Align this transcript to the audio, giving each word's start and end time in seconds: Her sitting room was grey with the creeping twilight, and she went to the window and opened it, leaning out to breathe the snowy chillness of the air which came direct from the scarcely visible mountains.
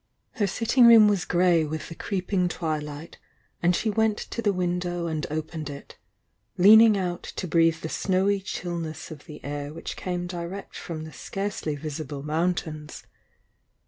Her 0.31 0.47
sitting 0.47 0.87
room 0.87 1.07
was 1.07 1.25
grey 1.25 1.63
with 1.63 1.87
the 1.89 1.93
creeping 1.93 2.47
twilight, 2.47 3.19
and 3.61 3.75
she 3.75 3.87
went 3.91 4.17
to 4.17 4.41
the 4.41 4.51
window 4.51 5.05
and 5.05 5.27
opened 5.29 5.69
it, 5.69 5.95
leaning 6.57 6.97
out 6.97 7.21
to 7.21 7.47
breathe 7.47 7.81
the 7.81 7.87
snowy 7.89 8.39
chillness 8.41 9.11
of 9.11 9.25
the 9.27 9.45
air 9.45 9.71
which 9.71 9.95
came 9.95 10.25
direct 10.25 10.75
from 10.75 11.03
the 11.03 11.13
scarcely 11.13 11.75
visible 11.75 12.23
mountains. 12.23 13.03